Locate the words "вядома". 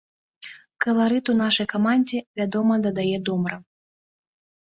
2.41-2.73